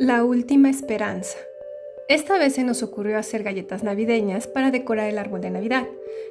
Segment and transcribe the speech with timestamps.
[0.00, 1.36] La última esperanza.
[2.08, 5.88] Esta vez se nos ocurrió hacer galletas navideñas para decorar el árbol de Navidad.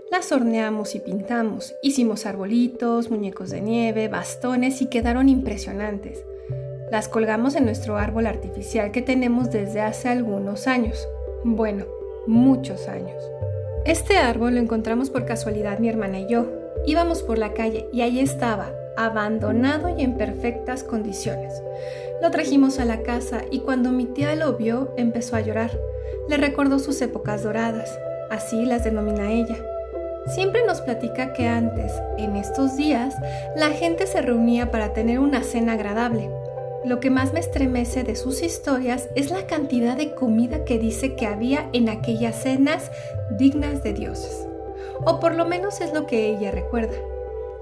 [0.09, 1.75] Las horneamos y pintamos.
[1.83, 6.25] Hicimos arbolitos, muñecos de nieve, bastones y quedaron impresionantes.
[6.89, 11.07] Las colgamos en nuestro árbol artificial que tenemos desde hace algunos años.
[11.43, 11.85] Bueno,
[12.25, 13.23] muchos años.
[13.85, 16.47] Este árbol lo encontramos por casualidad mi hermana y yo.
[16.87, 21.63] Íbamos por la calle y ahí estaba, abandonado y en perfectas condiciones.
[22.21, 25.71] Lo trajimos a la casa y cuando mi tía lo vio empezó a llorar.
[26.27, 27.97] Le recordó sus épocas doradas,
[28.29, 29.55] así las denomina ella.
[30.27, 33.15] Siempre nos platica que antes, en estos días,
[33.55, 36.29] la gente se reunía para tener una cena agradable.
[36.83, 41.15] Lo que más me estremece de sus historias es la cantidad de comida que dice
[41.15, 42.91] que había en aquellas cenas
[43.31, 44.45] dignas de dioses.
[45.05, 46.95] O por lo menos es lo que ella recuerda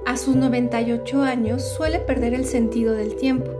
[0.07, 3.51] a sus 98 años suele perder el sentido del tiempo.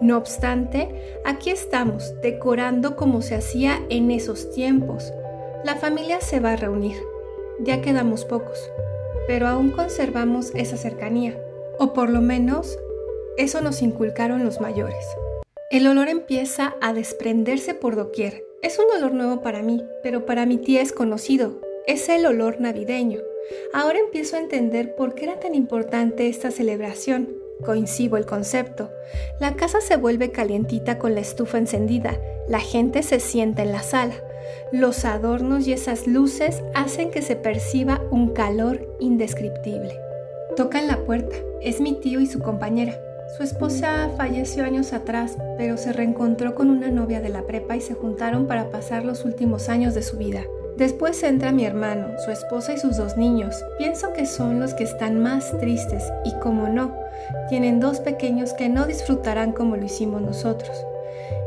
[0.00, 0.88] No obstante,
[1.24, 5.12] aquí estamos, decorando como se hacía en esos tiempos.
[5.62, 6.96] La familia se va a reunir.
[7.60, 8.58] Ya quedamos pocos,
[9.28, 11.40] pero aún conservamos esa cercanía,
[11.78, 12.76] o por lo menos
[13.36, 15.06] eso nos inculcaron los mayores.
[15.70, 18.44] El olor empieza a desprenderse por doquier.
[18.60, 21.60] Es un olor nuevo para mí, pero para mi tía es conocido.
[21.86, 23.20] Es el olor navideño.
[23.72, 27.28] Ahora empiezo a entender por qué era tan importante esta celebración.
[27.64, 28.90] Coincido el concepto.
[29.40, 32.18] La casa se vuelve calientita con la estufa encendida.
[32.48, 34.14] La gente se sienta en la sala.
[34.72, 39.94] Los adornos y esas luces hacen que se perciba un calor indescriptible.
[40.56, 41.36] Tocan la puerta.
[41.62, 43.00] Es mi tío y su compañera.
[43.36, 47.80] Su esposa falleció años atrás, pero se reencontró con una novia de la prepa y
[47.80, 50.44] se juntaron para pasar los últimos años de su vida.
[50.76, 53.64] Después entra mi hermano, su esposa y sus dos niños.
[53.78, 56.92] Pienso que son los que están más tristes y como no,
[57.48, 60.76] tienen dos pequeños que no disfrutarán como lo hicimos nosotros.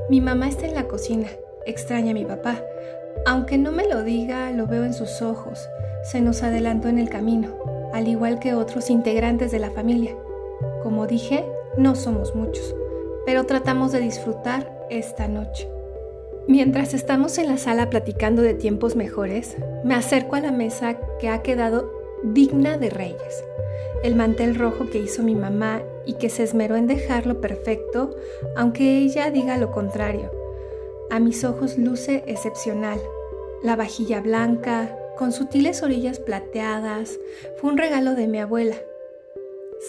[0.10, 1.28] Mi mamá está en la cocina,
[1.66, 2.62] extraña a mi papá.
[3.26, 5.68] Aunque no me lo diga, lo veo en sus ojos.
[6.04, 7.50] Se nos adelantó en el camino,
[7.92, 10.16] al igual que otros integrantes de la familia.
[10.84, 11.46] Como dije,
[11.78, 12.74] no somos muchos,
[13.26, 15.68] pero tratamos de disfrutar esta noche.
[16.48, 21.28] Mientras estamos en la sala platicando de tiempos mejores, me acerco a la mesa que
[21.28, 21.92] ha quedado
[22.24, 23.44] digna de reyes.
[24.02, 28.16] El mantel rojo que hizo mi mamá y que se esmeró en dejarlo perfecto,
[28.56, 30.32] aunque ella diga lo contrario.
[31.10, 33.02] A mis ojos luce excepcional.
[33.62, 37.20] La vajilla blanca, con sutiles orillas plateadas,
[37.58, 38.78] fue un regalo de mi abuela.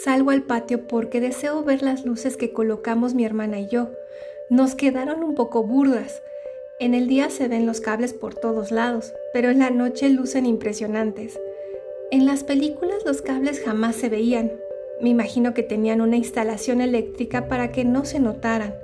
[0.02, 3.90] Salgo al patio porque deseo ver las luces que colocamos mi hermana y yo.
[4.50, 6.20] Nos quedaron un poco burdas,
[6.80, 10.46] en el día se ven los cables por todos lados, pero en la noche lucen
[10.46, 11.38] impresionantes.
[12.12, 14.52] En las películas los cables jamás se veían.
[15.00, 18.74] Me imagino que tenían una instalación eléctrica para que no se notaran.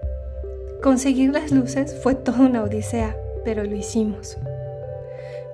[0.82, 4.36] Conseguir las luces fue toda una odisea, pero lo hicimos.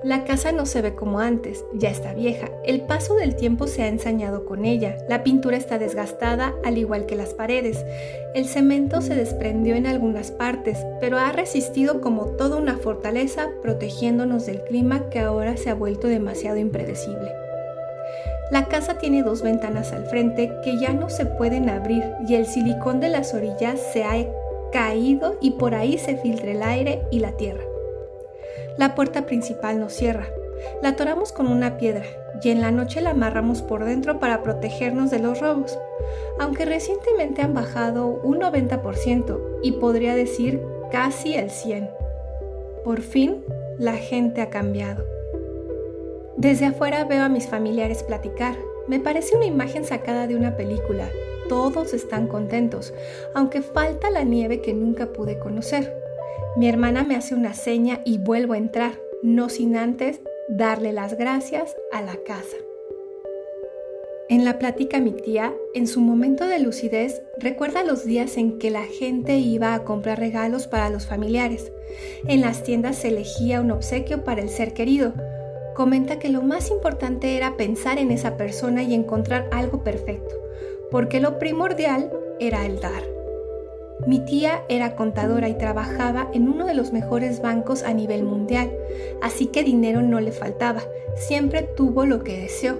[0.03, 2.49] La casa no se ve como antes, ya está vieja.
[2.65, 4.97] El paso del tiempo se ha ensañado con ella.
[5.11, 7.85] La pintura está desgastada, al igual que las paredes.
[8.35, 14.47] El cemento se desprendió en algunas partes, pero ha resistido como toda una fortaleza, protegiéndonos
[14.47, 17.31] del clima que ahora se ha vuelto demasiado impredecible.
[18.51, 22.47] La casa tiene dos ventanas al frente que ya no se pueden abrir y el
[22.47, 24.27] silicón de las orillas se ha
[24.73, 27.70] caído y por ahí se filtra el aire y la tierra.
[28.77, 30.29] La puerta principal no cierra.
[30.83, 32.05] La atoramos con una piedra
[32.43, 35.79] y en la noche la amarramos por dentro para protegernos de los robos,
[36.39, 41.91] aunque recientemente han bajado un 90% y podría decir casi el 100%.
[42.85, 43.45] Por fin,
[43.79, 45.05] la gente ha cambiado.
[46.37, 48.57] Desde afuera veo a mis familiares platicar.
[48.89, 51.11] Me parece una imagen sacada de una película.
[51.49, 52.95] Todos están contentos,
[53.35, 56.00] aunque falta la nieve que nunca pude conocer.
[56.57, 61.17] Mi hermana me hace una seña y vuelvo a entrar, no sin antes darle las
[61.17, 62.57] gracias a la casa.
[64.29, 68.71] En la plática mi tía, en su momento de lucidez, recuerda los días en que
[68.71, 71.71] la gente iba a comprar regalos para los familiares.
[72.27, 75.15] En las tiendas se elegía un obsequio para el ser querido.
[75.75, 80.35] Comenta que lo más importante era pensar en esa persona y encontrar algo perfecto,
[80.91, 83.20] porque lo primordial era el dar.
[84.07, 88.71] Mi tía era contadora y trabajaba en uno de los mejores bancos a nivel mundial,
[89.23, 90.83] así que dinero no le faltaba,
[91.17, 92.79] siempre tuvo lo que deseó.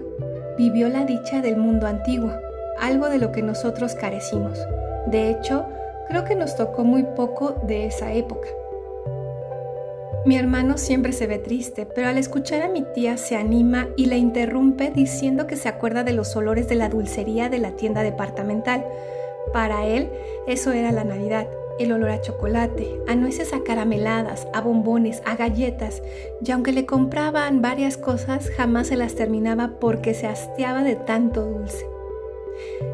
[0.57, 2.33] Vivió la dicha del mundo antiguo,
[2.81, 4.59] algo de lo que nosotros carecimos.
[5.07, 5.67] De hecho,
[6.09, 8.49] creo que nos tocó muy poco de esa época.
[10.27, 14.07] Mi hermano siempre se ve triste, pero al escuchar a mi tía se anima y
[14.07, 18.03] la interrumpe diciendo que se acuerda de los olores de la dulcería de la tienda
[18.03, 18.85] departamental
[19.53, 20.11] para él
[20.47, 21.49] eso era la Navidad
[21.81, 26.03] el olor a chocolate, a nueces acarameladas, a bombones, a galletas,
[26.45, 31.43] y aunque le compraban varias cosas, jamás se las terminaba porque se hastiaba de tanto
[31.47, 31.87] dulce.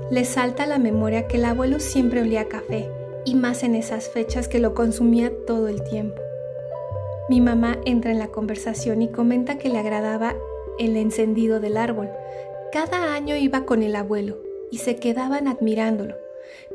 [0.09, 2.89] Le salta a la memoria que el abuelo siempre olía a café,
[3.25, 6.23] y más en esas fechas que lo consumía todo el tiempo.
[7.29, 10.37] Mi mamá entra en la conversación y comenta que le agradaba
[10.79, 12.09] el encendido del árbol.
[12.71, 14.39] Cada año iba con el abuelo
[14.71, 16.15] y se quedaban admirándolo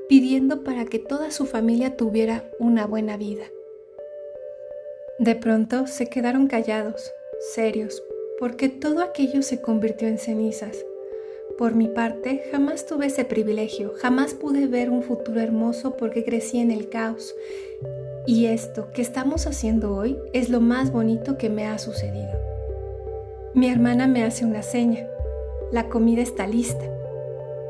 [0.10, 3.46] pidiendo para que toda su familia tuviera una buena vida.
[5.20, 7.12] De pronto se quedaron callados,
[7.54, 8.04] serios,
[8.40, 10.84] porque todo aquello se convirtió en cenizas.
[11.58, 16.58] Por mi parte, jamás tuve ese privilegio, jamás pude ver un futuro hermoso porque crecí
[16.58, 17.36] en el caos.
[18.26, 22.32] Y esto que estamos haciendo hoy es lo más bonito que me ha sucedido.
[23.54, 25.08] Mi hermana me hace una seña.
[25.72, 26.86] La comida está lista.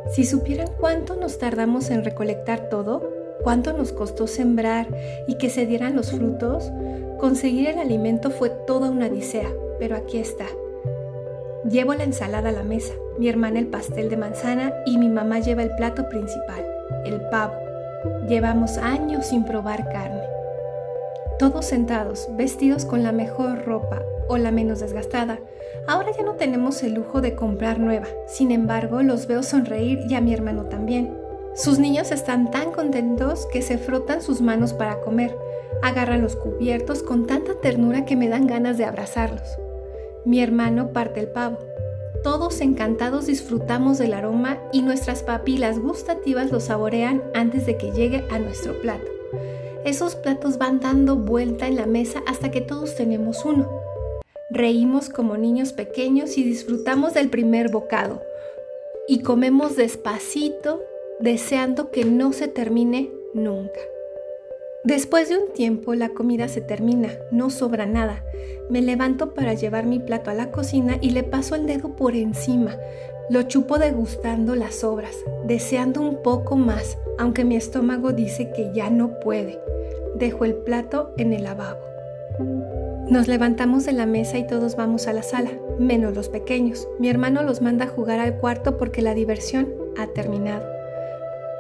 [0.10, 3.10] Si supieran cuánto nos tardamos en recolectar todo,
[3.44, 4.88] cuánto nos costó sembrar
[5.28, 6.72] y que se dieran los frutos,
[7.20, 9.50] conseguir el alimento fue toda una odisea,
[9.80, 10.46] pero aquí está.
[11.70, 15.40] Llevo la ensalada a la mesa, mi hermana el pastel de manzana y mi mamá
[15.40, 16.66] lleva el plato principal,
[17.06, 17.54] el pavo.
[18.28, 20.41] Llevamos años sin probar carne.
[21.42, 25.40] Todos sentados, vestidos con la mejor ropa o la menos desgastada,
[25.88, 30.14] Ahora ya no tenemos el lujo de comprar nueva, sin embargo los veo sonreír y
[30.14, 31.18] a mi hermano también.
[31.56, 35.36] Sus niños están tan contentos que se frotan sus manos para comer,
[35.82, 39.58] agarran los cubiertos con tanta ternura que me dan ganas de abrazarlos.
[40.24, 41.58] Mi hermano parte el pavo.
[42.24, 48.24] Todos encantados disfrutamos del aroma y nuestras papilas gustativas lo saborean antes de que llegue
[48.30, 49.21] a nuestro plato.
[49.84, 53.68] Esos platos van dando vuelta en la mesa hasta que todos tenemos uno.
[54.52, 58.22] Reímos como niños pequeños y disfrutamos del primer bocado.
[59.08, 60.84] Y comemos despacito,
[61.20, 63.80] deseando que no se termine nunca.
[64.84, 68.24] Después de un tiempo la comida se termina, no sobra nada.
[68.70, 72.16] Me levanto para llevar mi plato a la cocina y le paso el dedo por
[72.16, 72.78] encima.
[73.32, 78.90] Lo chupo degustando las sobras, deseando un poco más, aunque mi estómago dice que ya
[78.90, 79.58] no puede.
[80.16, 81.80] Dejo el plato en el lavabo.
[83.08, 86.90] Nos levantamos de la mesa y todos vamos a la sala, menos los pequeños.
[87.00, 90.66] Mi hermano los manda a jugar al cuarto porque la diversión ha terminado.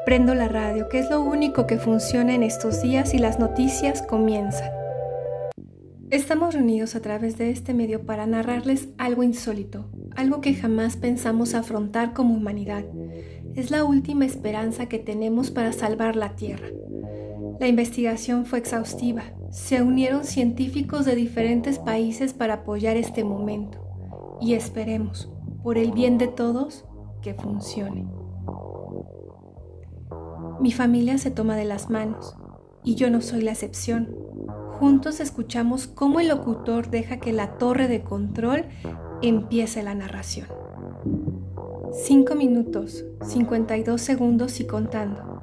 [0.06, 4.02] Prendo la radio, que es lo único que funciona en estos días y las noticias
[4.02, 4.72] comienzan.
[6.10, 9.86] Estamos reunidos a través de este medio para narrarles algo insólito,
[10.16, 12.86] algo que jamás pensamos afrontar como humanidad.
[13.56, 16.68] Es la última esperanza que tenemos para salvar la Tierra.
[17.60, 19.24] La investigación fue exhaustiva.
[19.52, 23.80] Se unieron científicos de diferentes países para apoyar este momento.
[24.42, 25.30] Y esperemos,
[25.62, 26.86] por el bien de todos,
[27.22, 28.08] que funcione.
[30.60, 32.36] Mi familia se toma de las manos,
[32.84, 34.16] y yo no soy la excepción.
[34.80, 38.66] Juntos escuchamos cómo el locutor deja que la torre de control
[39.22, 40.48] empiece la narración.
[41.92, 45.40] 5 minutos, 52 segundos y contando.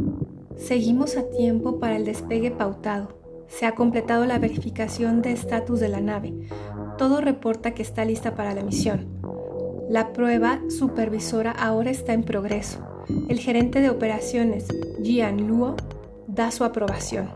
[0.57, 3.19] Seguimos a tiempo para el despegue pautado.
[3.47, 6.35] Se ha completado la verificación de estatus de la nave.
[6.97, 9.07] Todo reporta que está lista para la misión.
[9.89, 12.81] La prueba supervisora ahora está en progreso.
[13.29, 14.67] El gerente de operaciones,
[15.03, 15.77] Gian Luo,
[16.27, 17.31] da su aprobación.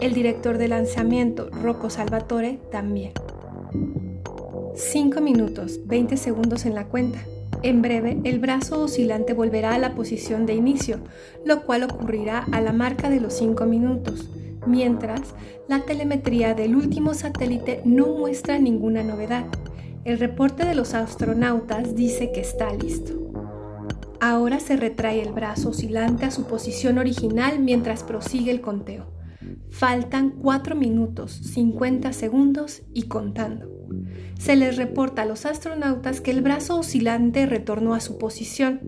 [0.00, 3.12] El director de lanzamiento, Rocco Salvatore, también.
[4.80, 7.18] 5 minutos, 20 segundos en la cuenta.
[7.62, 11.00] En breve, el brazo oscilante volverá a la posición de inicio,
[11.44, 14.26] lo cual ocurrirá a la marca de los 5 minutos,
[14.66, 15.20] mientras
[15.68, 19.44] la telemetría del último satélite no muestra ninguna novedad.
[20.04, 23.12] El reporte de los astronautas dice que está listo.
[24.18, 29.12] Ahora se retrae el brazo oscilante a su posición original mientras prosigue el conteo.
[29.68, 33.79] Faltan 4 minutos, 50 segundos y contando
[34.38, 38.80] se les reporta a los astronautas que el brazo oscilante retornó a su posición.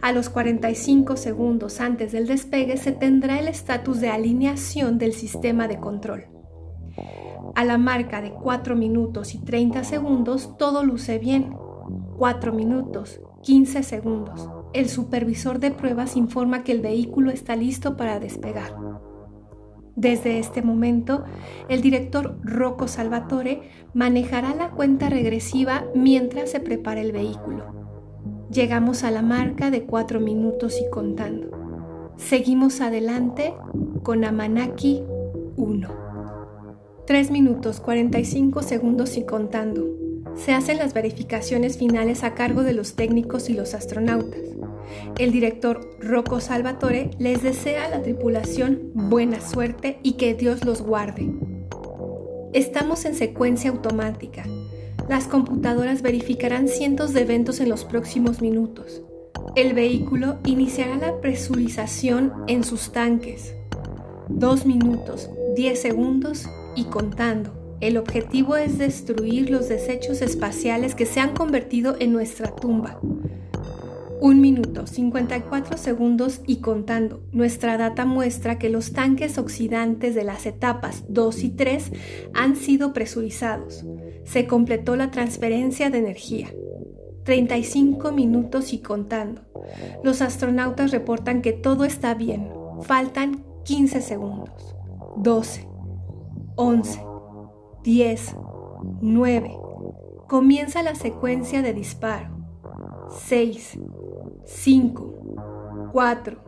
[0.00, 5.68] A los 45 segundos antes del despegue se tendrá el estatus de alineación del sistema
[5.68, 6.26] de control.
[7.54, 11.54] A la marca de 4 minutos y 30 segundos todo luce bien.
[12.18, 14.48] 4 minutos, 15 segundos.
[14.72, 18.74] El supervisor de pruebas informa que el vehículo está listo para despegar.
[19.96, 21.24] Desde este momento,
[21.68, 27.66] el director Rocco Salvatore manejará la cuenta regresiva mientras se prepara el vehículo.
[28.50, 31.50] Llegamos a la marca de 4 minutos y contando.
[32.16, 33.54] Seguimos adelante
[34.02, 35.02] con Amanaki
[35.56, 35.88] 1.
[37.06, 39.86] 3 minutos 45 segundos y contando.
[40.34, 44.51] Se hacen las verificaciones finales a cargo de los técnicos y los astronautas.
[45.18, 50.82] El director Rocco Salvatore les desea a la tripulación buena suerte y que Dios los
[50.82, 51.28] guarde.
[52.52, 54.44] Estamos en secuencia automática.
[55.08, 59.02] Las computadoras verificarán cientos de eventos en los próximos minutos.
[59.56, 63.54] El vehículo iniciará la presurización en sus tanques.
[64.28, 67.52] Dos minutos, diez segundos y contando.
[67.80, 73.00] El objetivo es destruir los desechos espaciales que se han convertido en nuestra tumba.
[74.22, 77.24] Un minuto, 54 segundos y contando.
[77.32, 81.90] Nuestra data muestra que los tanques oxidantes de las etapas 2 y 3
[82.32, 83.84] han sido presurizados.
[84.22, 86.54] Se completó la transferencia de energía.
[87.24, 89.42] 35 minutos y contando.
[90.04, 92.48] Los astronautas reportan que todo está bien.
[92.82, 94.76] Faltan 15 segundos.
[95.16, 95.66] 12.
[96.54, 97.04] 11.
[97.82, 98.36] 10,
[99.00, 99.56] 9.
[100.28, 102.30] Comienza la secuencia de disparo.
[103.26, 103.78] 6,
[104.44, 106.38] 5, 4,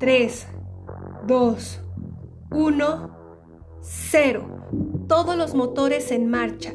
[0.00, 0.46] 3,
[1.26, 1.80] 2,
[2.50, 3.10] 1,
[3.80, 4.66] 0.
[5.06, 6.72] Todos los motores en marcha.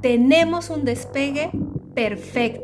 [0.00, 1.50] Tenemos un despegue
[1.94, 2.62] perfecto.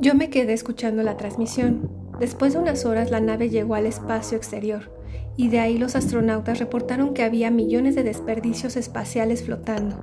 [0.00, 1.90] Yo me quedé escuchando la transmisión.
[2.20, 4.90] Después de unas horas la nave llegó al espacio exterior
[5.36, 9.96] y de ahí los astronautas reportaron que había millones de desperdicios espaciales flotando.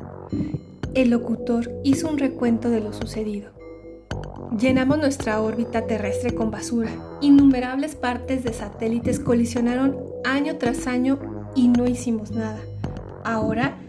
[0.94, 3.63] El locutor hizo un recuento de lo sucedido.
[4.60, 6.92] Llenamos nuestra órbita terrestre con basura.
[7.22, 12.60] Innumerables partes de satélites colisionaron año tras año y no hicimos nada.
[13.24, 13.80] Ahora,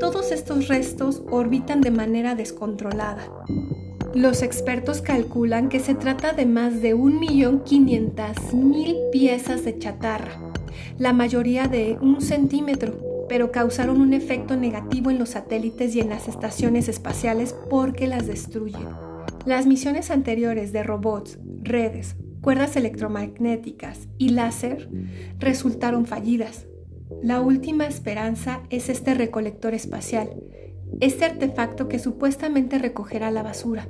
[0.00, 3.28] todos estos restos orbitan de manera descontrolada.
[4.14, 10.38] Los expertos calculan que se trata de más de 1.500.000 piezas de chatarra,
[10.96, 16.08] la mayoría de un centímetro, pero causaron un efecto negativo en los satélites y en
[16.08, 19.13] las estaciones espaciales porque las destruyen.
[19.46, 24.88] Las misiones anteriores de robots, redes, cuerdas electromagnéticas y láser
[25.38, 26.66] resultaron fallidas.
[27.22, 30.30] La última esperanza es este recolector espacial,
[31.00, 33.86] este artefacto que supuestamente recogerá la basura,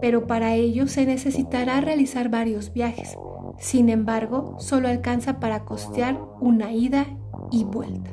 [0.00, 3.16] pero para ello se necesitará realizar varios viajes.
[3.58, 7.06] Sin embargo, solo alcanza para costear una ida
[7.50, 8.10] y vuelta.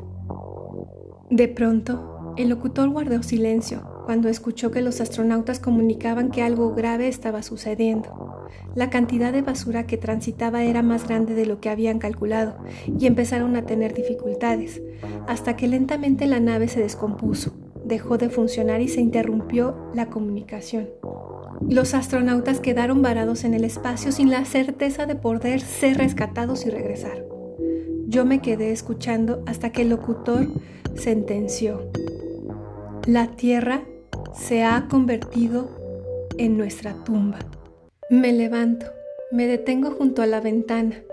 [1.29, 7.07] De pronto, el locutor guardó silencio cuando escuchó que los astronautas comunicaban que algo grave
[7.07, 8.45] estaba sucediendo.
[8.75, 12.57] La cantidad de basura que transitaba era más grande de lo que habían calculado
[12.99, 14.81] y empezaron a tener dificultades,
[15.29, 17.53] hasta que lentamente la nave se descompuso,
[17.85, 20.89] dejó de funcionar y se interrumpió la comunicación.
[21.69, 26.69] Los astronautas quedaron varados en el espacio sin la certeza de poder ser rescatados y
[26.69, 27.23] regresar.
[28.07, 30.49] Yo me quedé escuchando hasta que el locutor
[30.95, 31.89] sentenció.
[33.07, 33.85] La Tierra
[34.33, 35.69] se ha convertido
[36.37, 37.39] en nuestra tumba.
[38.09, 38.85] Me levanto,
[39.31, 41.03] me detengo junto a la ventana,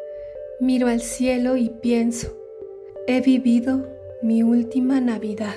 [0.60, 2.36] miro al cielo y pienso,
[3.06, 3.88] he vivido
[4.22, 5.54] mi última Navidad.